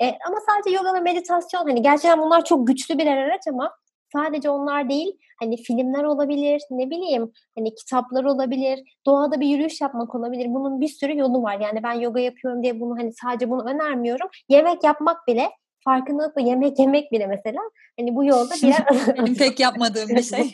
E, 0.00 0.06
ama 0.06 0.36
sadece 0.48 0.76
yoga 0.76 0.94
ve 0.94 1.00
meditasyon 1.00 1.64
hani 1.66 1.82
gerçekten 1.82 2.20
bunlar 2.20 2.44
çok 2.44 2.66
güçlü 2.66 2.98
bir 2.98 3.06
araç 3.06 3.42
ama 3.48 3.74
sadece 4.12 4.50
onlar 4.50 4.88
değil 4.88 5.18
hani 5.40 5.56
filmler 5.56 6.04
olabilir 6.04 6.62
ne 6.70 6.90
bileyim 6.90 7.32
hani 7.58 7.74
kitaplar 7.74 8.24
olabilir 8.24 8.80
doğada 9.06 9.40
bir 9.40 9.46
yürüyüş 9.46 9.80
yapmak 9.80 10.14
olabilir 10.14 10.46
bunun 10.48 10.80
bir 10.80 10.88
sürü 10.88 11.18
yolu 11.18 11.42
var 11.42 11.60
yani 11.60 11.82
ben 11.82 11.92
yoga 11.92 12.20
yapıyorum 12.20 12.62
diye 12.62 12.80
bunu 12.80 12.98
hani 12.98 13.12
sadece 13.12 13.50
bunu 13.50 13.70
önermiyorum 13.70 14.28
yemek 14.48 14.84
yapmak 14.84 15.26
bile 15.26 15.50
farkındalıkla 15.84 16.40
yemek 16.40 16.78
yemek 16.78 17.12
bile 17.12 17.26
mesela 17.26 17.60
hani 17.98 18.14
bu 18.14 18.24
yolda 18.24 18.54
biraz 18.62 19.36
pek 19.38 19.60
yapmadığım 19.60 20.08
bir 20.08 20.22
şey. 20.22 20.52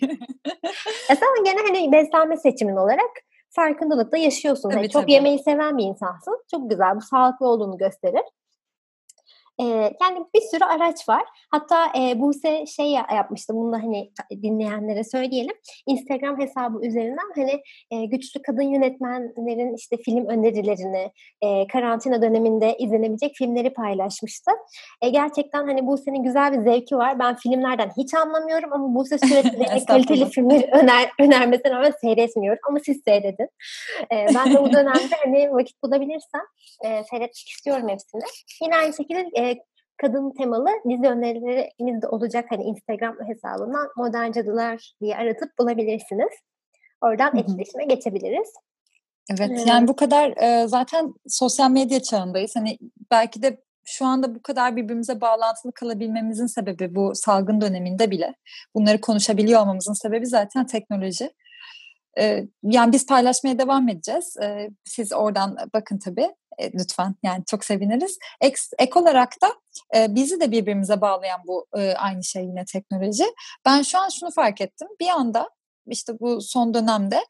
ya 1.09 1.17
sen 1.17 1.45
gene 1.45 1.61
hani 1.67 1.93
beslenme 1.93 2.37
seçimin 2.37 2.77
olarak 2.77 3.11
farkındalıkla 3.51 4.19
yaşıyorsun. 4.19 4.69
Tabii, 4.69 4.81
hani 4.81 4.91
çok 4.91 5.03
tabii. 5.03 5.13
yemeği 5.13 5.39
seven 5.39 5.79
bir 5.79 5.85
insansın. 5.85 6.45
Çok 6.51 6.71
güzel. 6.71 6.97
Bu 6.97 7.01
sağlıklı 7.01 7.49
olduğunu 7.49 7.79
gösterir. 7.79 8.23
E, 9.61 9.65
yani 10.03 10.27
bir 10.35 10.41
sürü 10.41 10.65
araç 10.65 11.09
var. 11.09 11.23
Hatta 11.51 11.87
e, 11.99 12.21
Buse 12.21 12.67
şey 12.67 12.87
yapmıştı. 12.91 13.55
Bunu 13.55 13.73
da 13.73 13.77
hani 13.77 14.11
dinleyenlere 14.43 15.05
söyleyelim. 15.05 15.55
Instagram 15.87 16.41
hesabı 16.41 16.87
üzerinden 16.87 17.33
hani 17.35 17.63
e, 17.91 18.05
güçlü 18.05 18.43
kadın 18.43 18.63
yönetmenlerin 18.63 19.75
işte 19.75 19.97
film 19.97 20.27
önerilerini 20.27 21.13
e, 21.43 21.67
karantina 21.67 22.23
döneminde 22.23 22.77
izlenebilecek 22.79 23.35
filmleri 23.35 23.73
paylaşmıştı. 23.73 24.51
E, 25.03 25.09
gerçekten 25.09 25.67
hani 25.67 25.87
Buse'nin 25.87 26.23
güzel 26.23 26.53
bir 26.53 26.71
zevki 26.71 26.97
var. 26.97 27.19
Ben 27.19 27.37
filmlerden 27.37 27.91
hiç 27.99 28.15
anlamıyorum 28.15 28.73
ama 28.73 28.95
Buse 28.95 29.19
sürekli 29.19 29.85
kaliteli 29.87 30.31
filmleri 30.31 30.71
öner, 30.73 31.11
önermesine 31.21 31.73
rağmen 31.73 31.93
seyretmiyorum. 32.01 32.61
Ama 32.69 32.79
siz 32.87 33.03
seyredin. 33.05 33.49
E, 34.13 34.27
ben 34.35 34.55
de 34.55 34.63
bu 34.63 34.73
dönemde 34.73 35.17
hani 35.25 35.53
vakit 35.53 35.83
bulabilirsem 35.83 36.43
e, 36.85 36.89
seyretmek 36.89 37.49
istiyorum 37.49 37.89
hepsini. 37.89 38.23
Yine 38.63 38.77
aynı 38.77 38.93
şekilde 38.93 39.31
e, 39.35 39.44
kadın 39.97 40.33
temalı 40.39 40.69
dizi 40.91 41.09
önerilerimiz 41.09 42.03
de 42.03 42.09
olacak. 42.09 42.47
Hani 42.49 42.65
Instagram 42.65 43.17
hesabından 43.27 43.89
Modern 43.97 44.33
Cadılar 44.33 44.95
diye 45.01 45.17
aratıp 45.17 45.59
bulabilirsiniz. 45.59 46.33
Oradan 47.01 47.33
Hı-hı. 47.33 47.41
etkileşime 47.41 47.85
geçebiliriz. 47.85 48.53
Evet 49.31 49.51
ee, 49.51 49.71
yani 49.71 49.89
bu 49.89 49.97
kadar 49.97 50.37
e, 50.37 50.69
zaten 50.69 51.15
sosyal 51.29 51.71
medya 51.71 52.03
çağındayız. 52.03 52.57
Hani 52.57 52.79
belki 53.11 53.43
de 53.43 53.61
şu 53.85 54.07
anda 54.07 54.35
bu 54.35 54.43
kadar 54.43 54.77
birbirimize 54.77 55.21
bağlantılı 55.21 55.73
kalabilmemizin 55.73 56.47
sebebi 56.47 56.95
bu 56.95 57.15
salgın 57.15 57.61
döneminde 57.61 58.11
bile 58.11 58.35
bunları 58.75 59.01
konuşabiliyor 59.01 59.61
olmamızın 59.61 59.93
sebebi 59.93 60.27
zaten 60.27 60.67
teknoloji. 60.67 61.31
Ee, 62.19 62.45
yani 62.63 62.93
biz 62.93 63.07
paylaşmaya 63.07 63.59
devam 63.59 63.89
edeceğiz. 63.89 64.37
Ee, 64.43 64.71
siz 64.85 65.13
oradan 65.13 65.57
bakın 65.75 65.99
tabii 65.99 66.29
e, 66.59 66.73
lütfen 66.73 67.15
yani 67.23 67.45
çok 67.45 67.65
seviniriz. 67.65 68.19
Ek, 68.41 68.57
ek 68.79 68.99
olarak 68.99 69.33
da 69.43 69.55
e, 69.99 70.15
bizi 70.15 70.41
de 70.41 70.51
birbirimize 70.51 71.01
bağlayan 71.01 71.41
bu 71.47 71.67
e, 71.77 71.95
aynı 71.95 72.25
şey 72.25 72.45
yine 72.45 72.65
teknoloji. 72.65 73.25
Ben 73.67 73.83
şu 73.83 73.99
an 73.99 74.09
şunu 74.09 74.31
fark 74.31 74.61
ettim. 74.61 74.89
Bir 75.01 75.09
anda 75.09 75.51
işte 75.87 76.21
bu 76.21 76.41
son 76.41 76.75
dönemde 76.75 77.25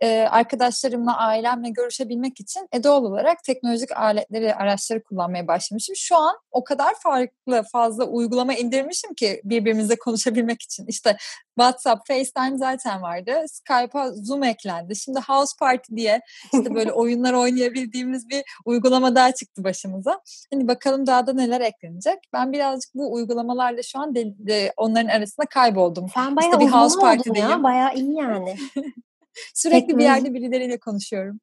e, 0.00 0.20
arkadaşlarımla, 0.20 1.16
ailemle 1.16 1.68
görüşebilmek 1.70 2.40
için 2.40 2.68
e, 2.72 2.84
doğal 2.84 3.04
olarak 3.04 3.44
teknolojik 3.44 3.96
aletleri, 3.96 4.54
araçları 4.54 5.02
kullanmaya 5.02 5.46
başlamışım. 5.46 5.96
Şu 5.96 6.16
an 6.16 6.36
o 6.50 6.64
kadar 6.64 6.94
farklı, 7.02 7.62
fazla 7.72 8.04
uygulama 8.04 8.54
indirmişim 8.54 9.14
ki 9.14 9.40
birbirimizle 9.44 9.96
konuşabilmek 9.96 10.62
için. 10.62 10.86
İşte 10.86 11.16
WhatsApp, 11.58 12.08
FaceTime 12.08 12.58
zaten 12.58 13.02
vardı. 13.02 13.32
Skype'a 13.48 14.12
Zoom 14.12 14.42
eklendi. 14.42 14.96
Şimdi 14.96 15.20
House 15.20 15.52
Party 15.58 15.96
diye 15.96 16.20
işte 16.52 16.74
böyle 16.74 16.92
oyunlar 17.00 17.32
oynayabildiğimiz 17.32 18.28
bir 18.28 18.42
uygulama 18.64 19.14
daha 19.14 19.32
çıktı 19.32 19.64
başımıza. 19.64 20.20
Hani 20.52 20.68
bakalım 20.68 21.06
daha 21.06 21.26
da 21.26 21.32
neler 21.32 21.60
eklenecek. 21.60 22.18
Ben 22.32 22.52
birazcık 22.52 22.94
bu 22.94 23.12
uygulamalarla 23.12 23.82
şu 23.82 23.98
an 23.98 24.14
de, 24.14 24.24
de 24.38 24.72
onların 24.76 25.08
arasında 25.08 25.46
kayboldum. 25.46 26.06
Sen 26.14 26.36
bayağı 26.36 26.50
işte 26.50 26.66
bir 26.66 26.72
House 26.72 27.00
Party'deyim. 27.00 27.50
ya. 27.50 27.62
Bayağı 27.62 27.94
iyi 27.94 28.16
yani. 28.16 28.56
Sürekli 29.54 29.86
Teknoloji. 29.86 29.98
bir 29.98 30.04
yerde 30.04 30.34
birileriyle 30.34 30.78
konuşuyorum. 30.78 31.40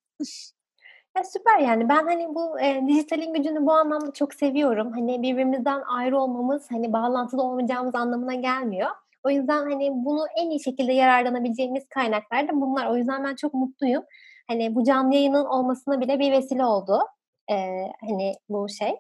Ya 1.18 1.24
süper 1.24 1.60
yani 1.60 1.90
ben 1.90 2.04
hani 2.06 2.36
bu 2.36 2.60
e, 2.60 2.82
dijitalin 2.88 3.34
gücünü 3.34 3.66
bu 3.66 3.72
anlamda 3.74 4.14
çok 4.14 4.34
seviyorum. 4.34 4.92
Hani 4.92 5.22
birbirimizden 5.22 5.82
ayrı 5.82 6.20
olmamız 6.20 6.72
hani 6.72 6.94
bağlantılı 6.94 7.44
olmayacağımız 7.44 7.96
anlamına 7.96 8.34
gelmiyor. 8.34 8.90
O 9.24 9.30
yüzden 9.30 9.72
hani 9.72 9.92
bunu 9.94 10.26
en 10.38 10.50
iyi 10.50 10.64
şekilde 10.64 10.94
yararlanabileceğimiz 10.94 11.88
kaynaklar 11.90 12.48
da 12.48 12.52
bunlar. 12.54 12.88
O 12.88 12.98
yüzden 12.98 13.24
ben 13.24 13.36
çok 13.36 13.54
mutluyum. 13.54 14.04
Hani 14.48 14.76
bu 14.76 14.84
canlı 14.84 15.16
yayının 15.16 15.46
olmasına 15.46 16.02
bile 16.02 16.20
bir 16.20 16.32
vesile 16.32 16.66
oldu. 16.66 17.00
Ee, 17.52 17.56
hani 18.08 18.34
bu 18.50 18.70
şey 18.70 18.96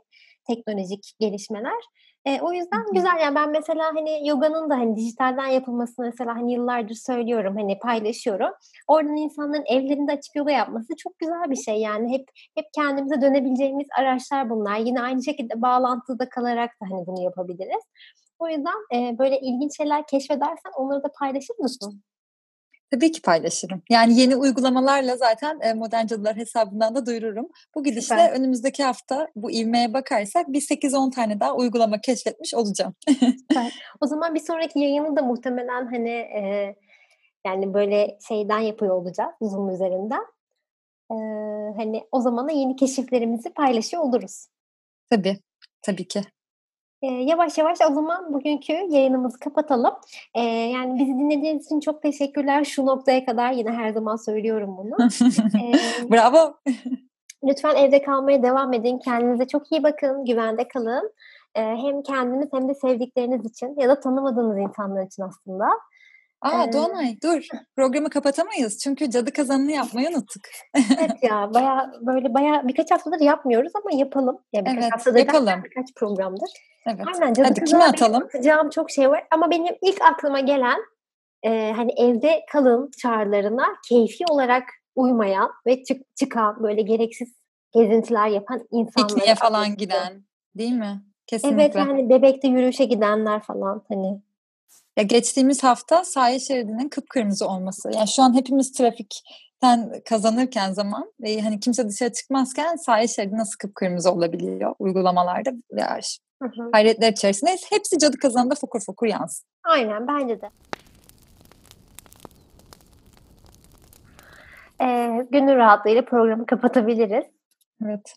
teknolojik 0.47 1.13
gelişmeler. 1.19 1.81
E, 2.25 2.41
o 2.41 2.53
yüzden 2.53 2.85
güzel 2.93 3.19
yani 3.21 3.35
ben 3.35 3.51
mesela 3.51 3.85
hani 3.95 4.27
yoganın 4.27 4.69
da 4.69 4.75
hani 4.75 4.95
dijitalden 4.95 5.47
yapılmasını 5.47 6.05
mesela 6.05 6.35
hani 6.35 6.53
yıllardır 6.53 6.95
söylüyorum 6.95 7.55
hani 7.57 7.79
paylaşıyorum. 7.79 8.49
Oradan 8.87 9.15
insanların 9.15 9.63
evlerinde 9.65 10.11
açık 10.11 10.35
yoga 10.35 10.51
yapması 10.51 10.95
çok 10.97 11.19
güzel 11.19 11.49
bir 11.49 11.55
şey 11.55 11.75
yani 11.81 12.13
hep 12.13 12.27
hep 12.55 12.65
kendimize 12.75 13.21
dönebileceğimiz 13.21 13.87
araçlar 13.99 14.49
bunlar. 14.49 14.77
Yine 14.77 15.01
aynı 15.01 15.23
şekilde 15.23 15.61
bağlantıda 15.61 16.29
kalarak 16.29 16.69
da 16.81 16.85
hani 16.91 17.07
bunu 17.07 17.23
yapabiliriz. 17.23 17.83
O 18.39 18.47
yüzden 18.47 18.95
e, 18.95 19.17
böyle 19.17 19.39
ilginç 19.39 19.77
şeyler 19.77 20.07
keşfedersen 20.07 20.71
onları 20.77 21.03
da 21.03 21.11
paylaşır 21.19 21.55
mısın? 21.59 22.03
Tabii 22.91 23.11
ki 23.11 23.21
paylaşırım. 23.21 23.81
Yani 23.89 24.19
yeni 24.19 24.35
uygulamalarla 24.35 25.17
zaten 25.17 25.77
Modern 25.77 26.05
Cadılar 26.05 26.35
hesabından 26.35 26.95
da 26.95 27.05
duyururum. 27.05 27.47
Bu 27.75 27.83
gidişle 27.83 28.15
Süper. 28.15 28.31
önümüzdeki 28.31 28.83
hafta 28.83 29.27
bu 29.35 29.51
ivmeye 29.51 29.93
bakarsak 29.93 30.47
bir 30.47 30.61
8-10 30.61 31.11
tane 31.11 31.39
daha 31.39 31.55
uygulama 31.55 32.01
keşfetmiş 32.01 32.53
olacağım. 32.53 32.93
Süper. 33.09 33.73
O 34.01 34.07
zaman 34.07 34.35
bir 34.35 34.39
sonraki 34.39 34.79
yayını 34.79 35.15
da 35.15 35.21
muhtemelen 35.21 35.85
hani 35.85 36.09
e, 36.09 36.75
yani 37.47 37.73
böyle 37.73 38.17
şeyden 38.27 38.59
yapıyor 38.59 38.95
olacağız 38.95 39.31
Zoom 39.41 39.69
üzerinden. 39.69 40.25
E, 41.11 41.15
hani 41.77 42.03
o 42.11 42.21
zaman 42.21 42.47
da 42.47 42.51
yeni 42.51 42.75
keşiflerimizi 42.75 43.53
paylaşıyor 43.53 44.03
oluruz. 44.03 44.47
Tabii. 45.09 45.37
Tabii 45.81 46.07
ki. 46.07 46.21
E, 47.07 47.11
yavaş 47.11 47.57
yavaş 47.57 47.77
o 47.89 47.93
zaman 47.93 48.33
bugünkü 48.33 48.73
yayınımızı 48.73 49.39
kapatalım. 49.39 49.93
E, 50.33 50.41
yani 50.43 50.99
bizi 50.99 51.11
dinlediğiniz 51.11 51.65
için 51.65 51.79
çok 51.79 52.01
teşekkürler. 52.01 52.63
Şu 52.63 52.85
noktaya 52.85 53.25
kadar 53.25 53.51
yine 53.51 53.71
her 53.71 53.89
zaman 53.89 54.15
söylüyorum 54.15 54.77
bunu. 54.77 54.95
e, 55.61 55.71
Bravo. 56.11 56.53
Lütfen 57.43 57.75
evde 57.75 58.01
kalmaya 58.01 58.43
devam 58.43 58.73
edin. 58.73 58.99
Kendinize 58.99 59.47
çok 59.47 59.71
iyi 59.71 59.83
bakın. 59.83 60.25
Güvende 60.25 60.67
kalın. 60.67 61.11
E, 61.55 61.61
hem 61.61 62.03
kendiniz 62.03 62.49
hem 62.53 62.69
de 62.69 62.73
sevdikleriniz 62.75 63.45
için 63.45 63.75
ya 63.79 63.89
da 63.89 63.99
tanımadığınız 63.99 64.57
insanlar 64.57 65.05
için 65.05 65.23
aslında. 65.23 65.65
Aa 66.41 66.63
ee, 66.63 66.73
Doğanay 66.73 67.17
dur. 67.23 67.47
Programı 67.75 68.09
kapatamayız. 68.09 68.77
Çünkü 68.77 69.09
cadı 69.09 69.33
kazanını 69.33 69.71
yapmayı 69.71 70.09
unuttuk. 70.09 70.41
evet 70.75 71.23
ya 71.23 71.49
baya 71.53 71.91
böyle 72.01 72.33
baya 72.33 72.67
birkaç 72.67 72.91
haftadır 72.91 73.19
yapmıyoruz 73.19 73.71
ama 73.75 73.99
yapalım. 73.99 74.39
Yani 74.53 74.65
birkaç 74.65 74.83
evet 74.83 74.93
haftadır 74.93 75.19
yapalım. 75.19 75.63
Birkaç 75.63 75.93
programdır. 75.95 76.49
Evet. 76.87 77.05
Aynen 77.13 77.33
cadı 77.33 77.47
Hadi 77.47 77.63
kime 77.63 77.83
atalım? 77.83 78.23
Atacağım 78.23 78.69
çok 78.69 78.91
şey 78.91 79.09
var 79.09 79.23
ama 79.31 79.51
benim 79.51 79.75
ilk 79.81 80.01
aklıma 80.01 80.39
gelen 80.39 80.79
e, 81.43 81.71
hani 81.71 81.91
evde 81.97 82.45
kalın 82.51 82.91
çağrılarına 83.01 83.65
keyfi 83.89 84.23
olarak 84.29 84.63
uymayan 84.95 85.51
ve 85.67 85.83
çık, 85.83 86.15
çıkan 86.15 86.63
böyle 86.63 86.81
gereksiz 86.81 87.33
gezintiler 87.73 88.27
yapan 88.27 88.67
insanlar. 88.71 89.09
Pikniğe 89.09 89.35
falan 89.35 89.75
giden 89.75 90.23
değil 90.55 90.73
mi? 90.73 91.01
Kesinlikle. 91.27 91.63
Evet 91.63 91.75
yani 91.75 92.09
bebekte 92.09 92.47
yürüyüşe 92.47 92.85
gidenler 92.85 93.41
falan 93.41 93.83
hani 93.89 94.21
ya 94.97 95.03
geçtiğimiz 95.03 95.63
hafta 95.63 96.03
sahil 96.03 96.39
şeridinin 96.39 96.89
kıpkırmızı 96.89 97.47
olması. 97.47 97.89
Yani 97.93 98.07
şu 98.07 98.23
an 98.23 98.35
hepimiz 98.35 98.71
trafikten 98.71 99.91
kazanırken 100.09 100.71
zaman 100.71 101.13
ve 101.21 101.41
hani 101.41 101.59
kimse 101.59 101.89
dışarı 101.89 102.13
çıkmazken 102.13 102.75
sahil 102.75 103.07
şeridi 103.07 103.37
nasıl 103.37 103.57
kıpkırmızı 103.57 104.11
olabiliyor 104.11 104.75
uygulamalarda 104.79 105.51
ya 105.71 105.99
hı 106.41 106.45
hı. 106.47 106.69
hayretler 106.71 107.11
içerisinde. 107.11 107.57
Hepsi 107.69 107.97
cadı 107.97 108.17
kazanında 108.17 108.55
fokur 108.55 108.79
fokur 108.85 109.07
yansın. 109.07 109.47
Aynen 109.63 110.07
bence 110.07 110.41
de. 110.41 110.49
Ee, 114.81 115.25
gönül 115.31 115.55
rahatlığıyla 115.55 116.05
programı 116.05 116.45
kapatabiliriz. 116.45 117.25
Evet. 117.85 118.15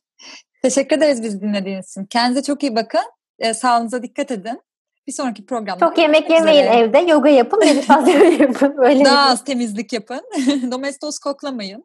Teşekkür 0.62 0.96
ederiz 0.96 1.22
biz 1.22 1.42
dinlediğiniz 1.42 1.90
için. 1.90 2.04
Kendinize 2.04 2.42
çok 2.42 2.62
iyi 2.62 2.76
bakın. 2.76 3.04
Ee, 3.38 3.54
sağlığınıza 3.54 4.02
dikkat 4.02 4.30
edin. 4.30 4.60
Bir 5.06 5.12
sonraki 5.12 5.46
programda. 5.46 5.86
Çok 5.88 5.98
yemek 5.98 6.30
yemeyin 6.30 6.64
üzere. 6.64 6.76
evde. 6.76 6.98
Yoga 6.98 7.28
yapın, 7.28 7.58
meditasyon 7.58 8.26
yapın. 8.40 8.76
Böyle 8.76 9.04
Daha 9.04 9.30
az 9.30 9.44
temizlik 9.44 9.92
yapın. 9.92 10.20
Domestos 10.70 11.18
koklamayın. 11.18 11.84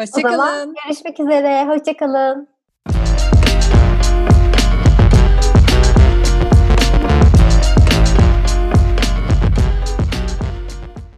Hoşçakalın. 0.00 0.34
O 0.34 0.36
zaman 0.36 0.74
görüşmek 0.84 1.20
üzere. 1.20 1.64
Hoşçakalın. 1.64 2.53